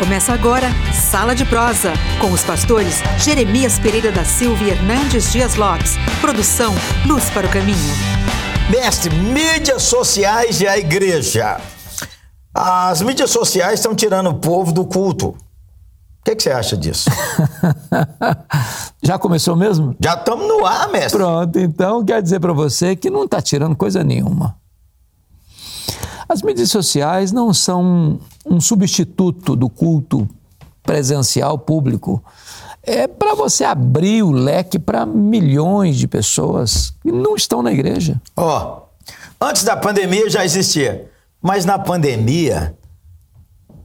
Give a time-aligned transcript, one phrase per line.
[0.00, 5.56] Começa agora Sala de Prosa, com os pastores Jeremias Pereira da Silva e Hernandes Dias
[5.56, 5.96] Lopes.
[6.22, 6.72] Produção
[7.06, 7.76] Luz para o Caminho.
[8.70, 11.60] Mestre, mídias sociais e a igreja.
[12.54, 15.28] As mídias sociais estão tirando o povo do culto.
[15.28, 15.36] O
[16.24, 17.10] que, que você acha disso?
[19.04, 19.94] Já começou mesmo?
[20.00, 21.18] Já estamos no ar, mestre.
[21.18, 24.56] Pronto, então quer dizer para você que não está tirando coisa nenhuma.
[26.30, 30.28] As mídias sociais não são um substituto do culto
[30.80, 32.22] presencial público.
[32.84, 38.22] É para você abrir o leque para milhões de pessoas que não estão na igreja.
[38.36, 41.10] Ó, oh, antes da pandemia já existia,
[41.42, 42.76] mas na pandemia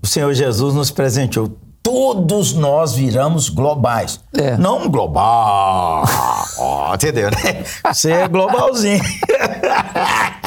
[0.03, 1.51] o Senhor Jesus nos presenteou.
[1.81, 4.19] Todos nós viramos globais.
[4.37, 4.55] É.
[4.55, 6.05] Não global.
[6.59, 7.63] oh, entendeu, né?
[7.91, 9.01] Você é globalzinho.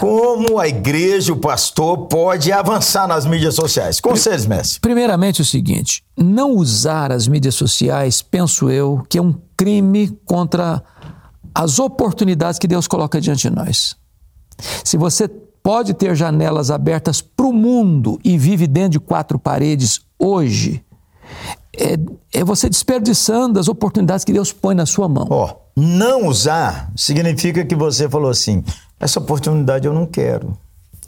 [0.00, 4.00] Como a igreja, o pastor, pode avançar nas mídias sociais?
[4.00, 4.80] Conselhos, mestre.
[4.80, 10.82] Primeiramente, o seguinte: não usar as mídias sociais, penso eu, que é um crime contra
[11.54, 13.94] as oportunidades que Deus coloca diante de nós.
[14.82, 15.28] Se você
[15.62, 20.82] pode ter janelas abertas para o mundo e vive dentro de quatro paredes hoje,
[21.76, 21.98] é,
[22.32, 25.26] é, você desperdiçando as oportunidades que Deus põe na sua mão.
[25.28, 28.64] Ó, oh, não usar significa que você falou assim:
[29.00, 30.56] essa oportunidade eu não quero.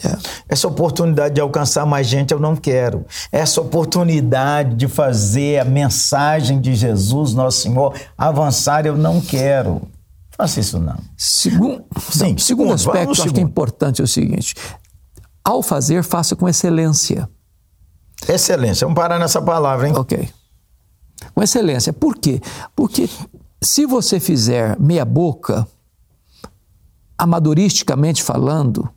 [0.04, 0.16] É.
[0.48, 3.06] Essa oportunidade de alcançar mais gente eu não quero.
[3.30, 9.82] Essa oportunidade de fazer a mensagem de Jesus, nosso Senhor, avançar eu não quero.
[10.30, 10.98] Faça isso não.
[11.16, 14.56] Segundo, Sim, segundo aspecto, acho que é importante é o seguinte:
[15.44, 17.28] ao fazer, faça com excelência.
[18.28, 19.94] Excelência, vamos parar nessa palavra, hein?
[19.96, 20.28] Ok.
[21.34, 21.92] Com excelência.
[21.92, 22.40] Por quê?
[22.74, 23.08] Porque
[23.60, 25.66] se você fizer meia boca,
[27.22, 28.88] amadoristicamente falando,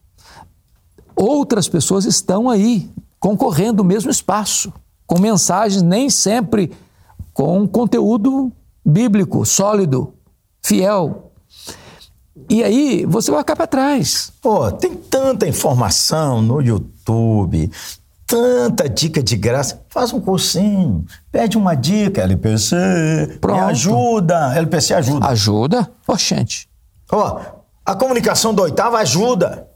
[1.16, 4.74] outras pessoas estão aí concorrendo o mesmo espaço,
[5.06, 6.72] com mensagens nem sempre
[7.32, 8.52] com conteúdo
[8.84, 10.12] bíblico, sólido,
[10.60, 11.32] fiel.
[12.50, 14.32] E aí você vai ficar para trás.
[14.42, 17.70] Pô, tem tanta informação no YouTube,
[18.26, 19.86] tanta dica de graça.
[19.90, 23.38] Faz um cursinho, pede uma dica, LPC.
[23.40, 23.60] Pronto.
[23.60, 24.56] Me ajuda.
[24.56, 25.28] LPC ajuda.
[25.28, 25.92] Ajuda?
[26.08, 26.68] Oxente.
[27.12, 29.68] Ó, a comunicação da oitava ajuda.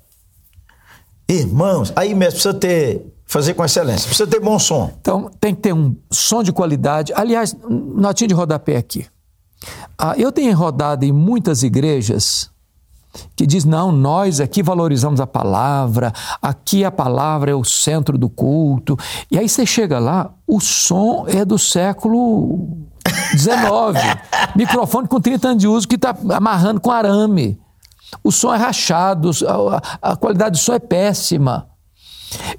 [1.28, 4.92] Irmãos, aí mesmo precisa ter, fazer com excelência, precisa ter bom som.
[5.00, 7.14] Então, tem que ter um som de qualidade.
[7.16, 9.06] Aliás, notinha de rodapé aqui.
[9.98, 12.50] Ah, eu tenho rodado em muitas igrejas
[13.36, 18.30] que diz não, nós aqui valorizamos a palavra, aqui a palavra é o centro do
[18.30, 18.98] culto.
[19.30, 22.88] E aí você chega lá, o som é do século
[23.36, 23.58] XIX,
[24.56, 27.59] microfone com 30 anos de uso que está amarrando com arame.
[28.24, 29.31] O som é rachado,
[30.02, 31.68] a, a qualidade do som é péssima.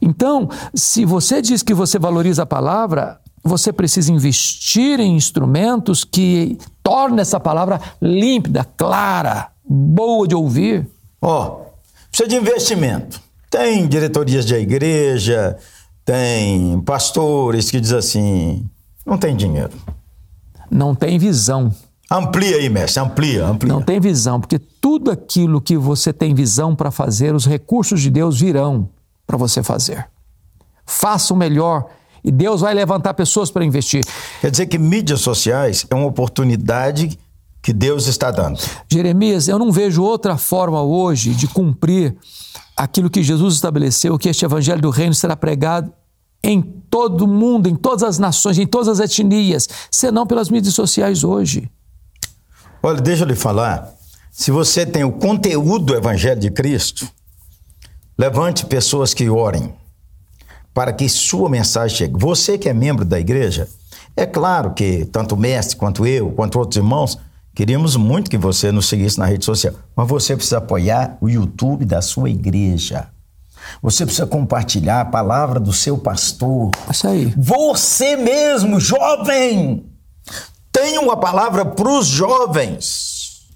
[0.00, 6.58] Então, se você diz que você valoriza a palavra, você precisa investir em instrumentos que
[6.82, 10.88] tornem essa palavra límpida, clara, boa de ouvir.
[11.20, 11.70] Ó, oh,
[12.08, 13.20] precisa de investimento.
[13.48, 15.56] Tem diretorias de igreja,
[16.04, 18.70] tem pastores que dizem assim:
[19.04, 19.72] não tem dinheiro.
[20.70, 21.72] Não tem visão.
[22.12, 23.72] Amplia aí, mestre, amplia, amplia.
[23.72, 28.10] Não tem visão, porque tudo aquilo que você tem visão para fazer, os recursos de
[28.10, 28.88] Deus virão
[29.24, 30.08] para você fazer.
[30.84, 31.86] Faça o melhor
[32.24, 34.04] e Deus vai levantar pessoas para investir.
[34.40, 37.16] Quer dizer que mídias sociais é uma oportunidade
[37.62, 38.58] que Deus está dando.
[38.90, 42.16] Jeremias, eu não vejo outra forma hoje de cumprir
[42.76, 45.92] aquilo que Jesus estabeleceu, que este evangelho do reino será pregado
[46.42, 50.74] em todo o mundo, em todas as nações, em todas as etnias, senão pelas mídias
[50.74, 51.70] sociais hoje.
[52.82, 53.92] Olha, deixa eu lhe falar.
[54.30, 57.06] Se você tem o conteúdo do Evangelho de Cristo,
[58.16, 59.74] levante pessoas que orem
[60.72, 62.14] para que sua mensagem chegue.
[62.18, 63.68] Você que é membro da igreja,
[64.16, 67.18] é claro que tanto o mestre quanto eu, quanto outros irmãos,
[67.54, 71.84] queríamos muito que você nos seguisse na rede social, mas você precisa apoiar o YouTube
[71.84, 73.08] da sua igreja.
[73.82, 76.70] Você precisa compartilhar a palavra do seu pastor.
[76.90, 77.34] Isso aí.
[77.36, 79.84] Você mesmo, jovem,
[80.72, 83.48] tenha uma palavra para os jovens.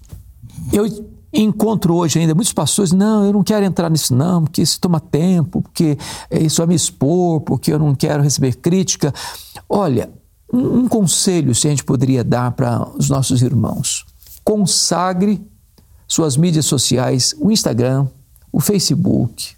[0.71, 0.85] Eu
[1.33, 4.99] encontro hoje ainda muitos pastores, não, eu não quero entrar nisso não, porque isso toma
[4.99, 5.97] tempo, porque
[6.31, 9.13] isso vai me expor, porque eu não quero receber crítica.
[9.67, 10.09] Olha,
[10.51, 14.05] um, um conselho se a gente poderia dar para os nossos irmãos.
[14.43, 15.45] Consagre
[16.07, 18.07] suas mídias sociais, o Instagram,
[18.51, 19.55] o Facebook.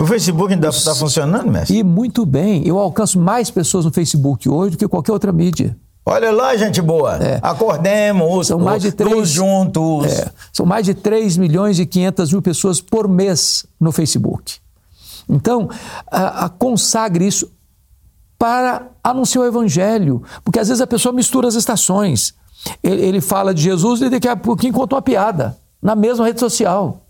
[0.00, 1.76] O Facebook ainda está funcionando, mestre?
[1.76, 2.66] E muito bem.
[2.66, 5.76] Eu alcanço mais pessoas no Facebook hoje do que qualquer outra mídia.
[6.08, 7.16] Olha lá, gente boa.
[7.16, 7.40] É.
[7.42, 10.06] Acordemos, são mais de três, juntos.
[10.06, 10.30] É.
[10.52, 14.58] São mais de 3 milhões e 500 mil pessoas por mês no Facebook.
[15.28, 15.68] Então,
[16.08, 17.50] a, a consagre isso
[18.38, 22.34] para anunciar o evangelho, porque às vezes a pessoa mistura as estações.
[22.84, 26.38] Ele, ele fala de Jesus e daqui a pouquinho contou uma piada na mesma rede
[26.38, 27.00] social.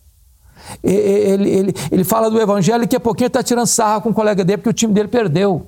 [0.83, 4.13] Ele, ele, ele fala do evangelho e daqui a pouquinho está tirando sarro com o
[4.13, 5.67] um colega dele porque o time dele perdeu.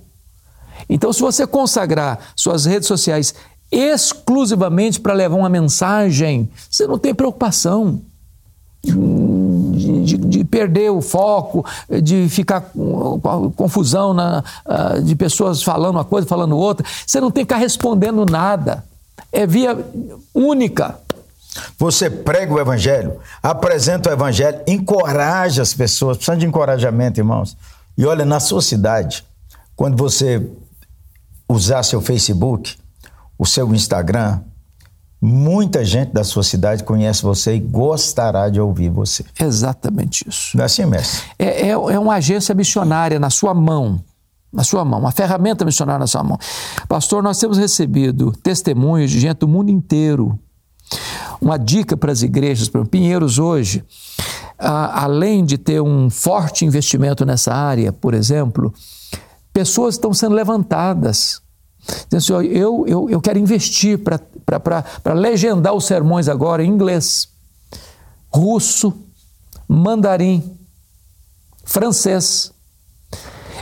[0.89, 3.35] Então, se você consagrar suas redes sociais
[3.71, 8.01] exclusivamente para levar uma mensagem, você não tem preocupação
[8.83, 11.65] de, de, de, perder o foco,
[12.03, 16.87] de ficar com confusão na, ah, de pessoas falando uma coisa, falando outra.
[17.07, 18.85] Você não tem que ficar respondendo nada.
[19.33, 19.77] É via
[20.35, 20.99] única.
[21.79, 27.57] Você prega o evangelho, apresenta o evangelho, encoraja as pessoas, precisa de encorajamento, irmãos.
[27.97, 29.25] E olha, na sua cidade,
[29.75, 30.47] quando você
[31.49, 32.77] usar seu Facebook,
[33.39, 34.41] o seu Instagram,
[35.21, 39.25] muita gente da sua cidade conhece você e gostará de ouvir você.
[39.41, 40.57] Exatamente isso.
[40.57, 41.23] Não é assim, mestre?
[41.39, 44.01] É, é, é uma agência missionária na sua mão.
[44.51, 46.39] Na sua mão, uma ferramenta missionária na sua mão.
[46.89, 50.39] Pastor, nós temos recebido testemunhos de gente do mundo inteiro.
[51.39, 53.85] Uma dica para as igrejas, para Pinheiros hoje,
[54.59, 58.73] além de ter um forte investimento nessa área, por exemplo,
[59.59, 61.43] pessoas estão sendo levantadas.
[62.09, 67.29] Dizendo assim, eu, eu, eu quero investir para legendar os sermões agora em inglês,
[68.33, 68.95] russo,
[69.67, 70.57] mandarim,
[71.65, 72.53] francês.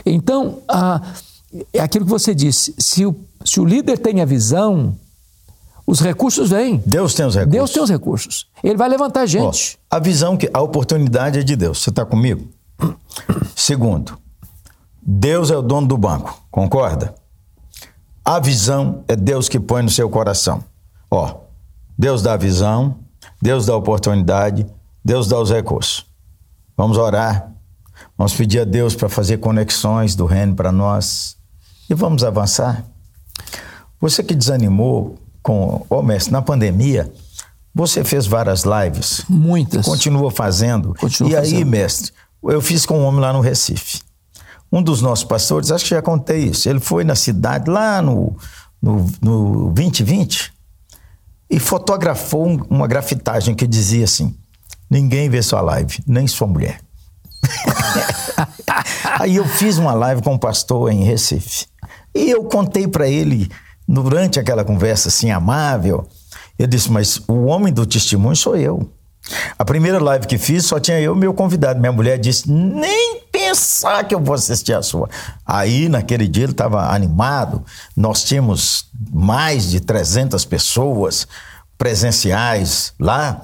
[0.05, 1.01] Então, ah,
[1.73, 4.95] é aquilo que você disse: se o, se o líder tem a visão,
[5.85, 6.83] os recursos vêm.
[6.85, 7.57] Deus tem os recursos.
[7.57, 8.47] Deus tem os recursos.
[8.63, 9.79] Ele vai levantar gente.
[9.89, 11.81] Ó, a visão, que a oportunidade é de Deus.
[11.81, 12.47] Você está comigo?
[13.55, 14.15] Segundo,
[15.09, 17.15] Deus é o dono do banco, concorda?
[18.25, 20.61] A visão é Deus que põe no seu coração.
[21.09, 21.33] Ó,
[21.97, 22.97] Deus dá a visão,
[23.41, 24.67] Deus dá a oportunidade,
[25.05, 26.05] Deus dá os recursos.
[26.75, 27.53] Vamos orar,
[28.17, 31.37] vamos pedir a Deus para fazer conexões do reino para nós
[31.89, 32.83] e vamos avançar.
[34.01, 37.09] Você que desanimou com, ó oh, mestre, na pandemia,
[37.73, 39.23] você fez várias lives.
[39.29, 39.85] Muitas.
[39.85, 40.93] Continua fazendo.
[40.95, 41.57] Continua e fazendo.
[41.59, 42.11] aí, mestre,
[42.43, 44.05] eu fiz com um homem lá no Recife.
[44.71, 48.35] Um dos nossos pastores, acho que já contei isso, ele foi na cidade, lá no,
[48.81, 50.53] no, no 2020,
[51.49, 54.35] e fotografou uma grafitagem que dizia assim:
[54.89, 56.81] Ninguém vê sua live, nem sua mulher.
[59.19, 61.65] Aí eu fiz uma live com um pastor em Recife.
[62.13, 63.49] E eu contei para ele,
[63.87, 66.07] durante aquela conversa assim amável,
[66.57, 68.91] eu disse: Mas o homem do testemunho sou eu.
[69.57, 71.79] A primeira live que fiz só tinha eu e meu convidado.
[71.79, 75.09] Minha mulher disse: Nem pensar que eu vou assistir a sua.
[75.45, 77.63] Aí, naquele dia, ele estava animado.
[77.95, 81.27] Nós tínhamos mais de 300 pessoas
[81.77, 83.41] presenciais lá.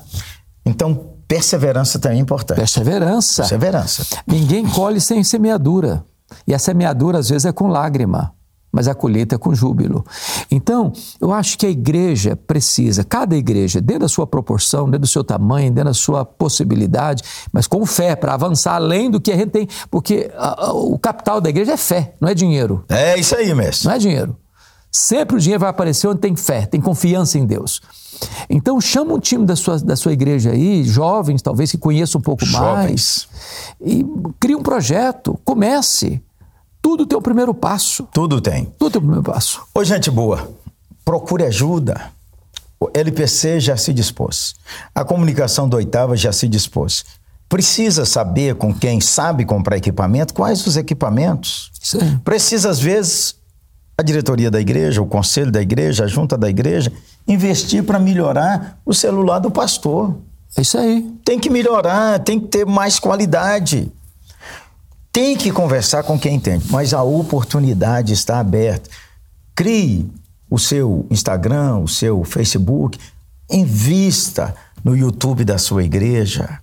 [0.65, 2.57] Então, perseverança também é importante.
[2.57, 3.43] Perseverança.
[3.43, 4.05] Perseverança.
[4.27, 6.03] Ninguém colhe sem semeadura.
[6.47, 8.33] E a semeadura, às vezes, é com lágrima
[8.73, 10.03] mas a colheita é com júbilo.
[10.49, 10.91] Então,
[11.21, 15.23] eu acho que a igreja precisa, cada igreja, dentro da sua proporção, dentro do seu
[15.23, 19.51] tamanho, dentro da sua possibilidade, mas com fé, para avançar além do que a gente
[19.51, 22.83] tem, porque a, a, o capital da igreja é fé, não é dinheiro.
[22.89, 23.87] É isso aí, mestre.
[23.87, 24.35] Não é dinheiro.
[24.91, 27.79] Sempre o dinheiro vai aparecer onde tem fé, tem confiança em Deus.
[28.49, 32.21] Então chama um time da sua, da sua igreja aí, jovens talvez que conheçam um
[32.21, 32.61] pouco jovens.
[32.61, 33.27] mais,
[33.81, 34.05] e
[34.39, 36.21] cria um projeto, comece.
[36.83, 38.09] Tudo tem o primeiro passo.
[38.13, 38.65] Tudo tem.
[38.77, 39.61] Tudo tem o primeiro passo.
[39.73, 40.51] Ô, gente boa,
[41.05, 42.11] procure ajuda.
[42.77, 44.53] O LPC já se dispôs.
[44.93, 47.05] A comunicação do oitava já se dispôs.
[47.47, 51.71] Precisa saber com quem sabe comprar equipamento, quais os equipamentos.
[51.81, 52.17] Sim.
[52.17, 53.35] Precisa, às vezes,
[53.97, 56.91] a diretoria da igreja, o conselho da igreja, a junta da igreja,
[57.25, 60.17] investir para melhorar o celular do pastor.
[60.57, 61.09] É isso aí.
[61.23, 63.89] Tem que melhorar, tem que ter mais qualidade.
[65.13, 68.89] Tem que conversar com quem entende, mas a oportunidade está aberta.
[69.53, 70.11] Crie
[70.49, 72.97] o seu Instagram, o seu Facebook,
[73.47, 76.59] invista no YouTube da sua igreja.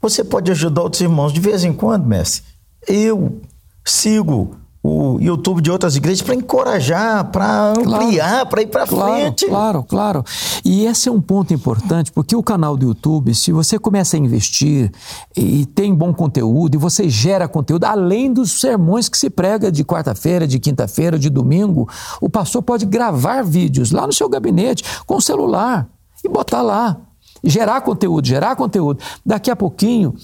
[0.00, 2.42] Você pode ajudar outros irmãos de vez em quando, mestre.
[2.88, 3.42] Eu
[3.84, 9.12] sigo o YouTube de outras igrejas para encorajar, para ampliar, claro, para ir para claro,
[9.14, 9.46] frente.
[9.46, 10.24] Claro, claro.
[10.62, 14.20] E esse é um ponto importante, porque o canal do YouTube, se você começa a
[14.20, 14.92] investir
[15.34, 19.82] e tem bom conteúdo, e você gera conteúdo, além dos sermões que se prega de
[19.82, 21.88] quarta-feira, de quinta-feira, de domingo,
[22.20, 25.88] o pastor pode gravar vídeos lá no seu gabinete, com o celular,
[26.22, 26.98] e botar lá.
[27.42, 29.00] Gerar conteúdo, gerar conteúdo.
[29.24, 30.14] Daqui a pouquinho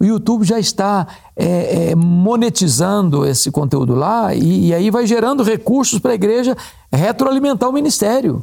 [0.00, 5.42] o YouTube já está é, é, monetizando esse conteúdo lá e, e aí vai gerando
[5.42, 6.56] recursos para a igreja
[6.90, 8.42] retroalimentar o ministério.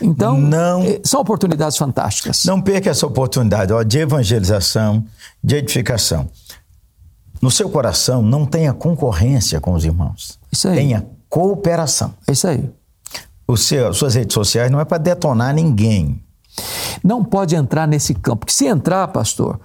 [0.00, 2.44] Então, não, é, são oportunidades fantásticas.
[2.44, 5.04] Não perca essa oportunidade ó, de evangelização,
[5.44, 6.28] de edificação.
[7.40, 10.38] no seu coração não tenha concorrência com os irmãos.
[10.50, 10.76] Isso aí.
[10.76, 12.14] Tenha cooperação.
[12.26, 12.68] É isso aí.
[13.46, 16.22] O seu, suas redes sociais não é para detonar ninguém.
[17.02, 18.40] Não pode entrar nesse campo.
[18.40, 19.60] Porque se entrar, pastor,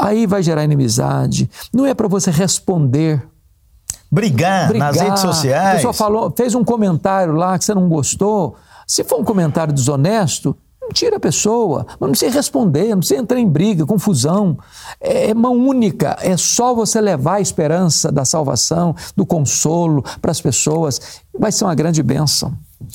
[0.00, 1.50] aí vai gerar inimizade.
[1.72, 3.22] Não é para você responder.
[4.10, 4.88] Brigar, Brigar.
[4.88, 5.76] nas redes A sociais.
[5.76, 8.56] pessoa falou, fez um comentário lá que você não gostou.
[8.86, 10.56] Se for um comentário desonesto,
[10.94, 11.84] tira a pessoa.
[11.88, 14.58] Mas não precisa responder, não precisa entrar em briga, confusão.
[15.00, 16.16] É, é mão única.
[16.22, 21.20] É só você levar a esperança da salvação, do consolo para as pessoas.
[21.38, 22.54] Vai ser uma grande bênção.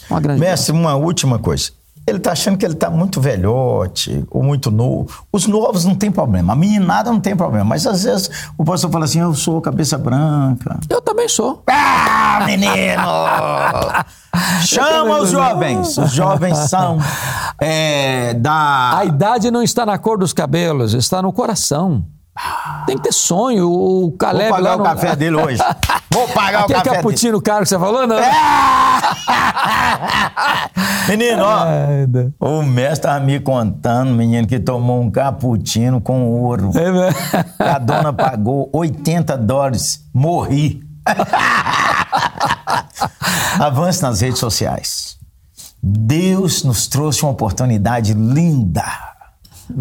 [0.09, 1.71] Uma grande Mestre, uma última coisa.
[2.05, 5.25] Ele está achando que ele está muito velhote ou muito novo.
[5.31, 6.53] Os novos não tem problema.
[6.53, 7.63] A meninada não tem problema.
[7.63, 10.79] Mas às vezes o pastor fala assim: eu sou cabeça branca.
[10.89, 11.63] Eu também sou.
[11.67, 12.73] Ah, menino!
[14.65, 15.97] Chama os jovens.
[15.97, 16.97] Os jovens são
[17.59, 18.97] é, da.
[18.97, 22.03] A idade não está na cor dos cabelos, está no coração.
[22.85, 23.69] Tem que ter sonho.
[23.69, 24.83] O Vou Caleb pagar lá o no...
[24.83, 25.61] café dele hoje.
[26.11, 26.95] Vou pagar Aquele o café dele.
[26.95, 28.17] cappuccino caro que você falou, não?
[31.07, 31.63] Menino, ó.
[31.63, 32.07] Ai,
[32.39, 36.71] O mestre estava me contando, menino, que tomou um cappuccino com ouro.
[36.77, 37.63] É?
[37.73, 40.03] A dona pagou 80 dólares.
[40.13, 40.81] Morri.
[43.59, 45.17] Avance nas redes sociais.
[45.81, 48.83] Deus nos trouxe uma oportunidade linda.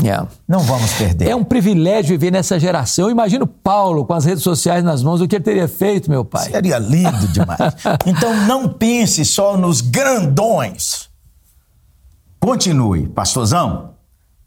[0.00, 0.28] Yeah.
[0.46, 1.28] Não vamos perder.
[1.28, 3.06] É um privilégio viver nessa geração.
[3.06, 6.24] Eu imagino Paulo com as redes sociais nas mãos, o que ele teria feito, meu
[6.24, 6.50] pai.
[6.50, 7.58] Seria lindo demais.
[8.06, 11.08] Então não pense só nos grandões.
[12.40, 13.90] Continue, pastorzão,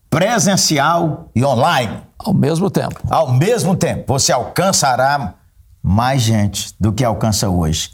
[0.10, 2.02] presencial e online.
[2.18, 3.00] Ao mesmo tempo.
[3.10, 5.36] Ao mesmo tempo, você alcançará
[5.82, 7.92] mais gente do que alcança hoje.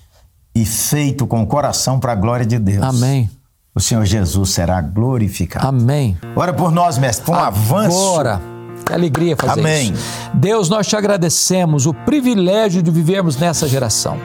[0.53, 2.83] E feito com o coração para a glória de Deus.
[2.83, 3.29] Amém.
[3.73, 5.65] O Senhor Jesus será glorificado.
[5.65, 6.17] Amém.
[6.35, 7.97] Ora por nós, mestre, por um avanço.
[7.97, 8.41] Agora,
[8.85, 9.93] que alegria fazer Amém.
[9.93, 10.03] isso.
[10.33, 14.17] Deus, nós te agradecemos o privilégio de vivermos nessa geração.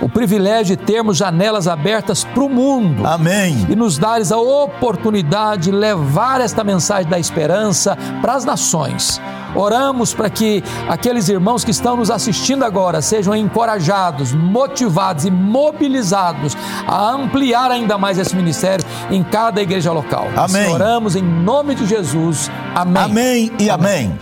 [0.00, 3.06] O privilégio de termos janelas abertas para o mundo.
[3.06, 3.66] Amém.
[3.68, 9.20] E nos dares a oportunidade de levar esta mensagem da esperança para as nações.
[9.54, 16.56] Oramos para que aqueles irmãos que estão nos assistindo agora sejam encorajados, motivados e mobilizados
[16.86, 20.28] a ampliar ainda mais esse ministério em cada igreja local.
[20.36, 20.62] Amém.
[20.62, 22.50] Assim oramos em nome de Jesus.
[22.74, 23.02] Amém.
[23.02, 24.18] Amém e amém.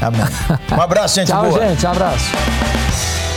[0.00, 0.20] Amém.
[0.76, 1.68] Um abraço, gente Tchau, boa.
[1.68, 1.86] gente.
[1.86, 2.85] Abraço.